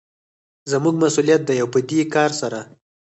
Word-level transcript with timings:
زموږ 0.71 0.95
مسوليت 1.03 1.41
دى 1.47 1.55
او 1.61 1.67
په 1.73 1.79
دې 1.89 2.01
کار 2.13 2.31
سره 2.41 2.59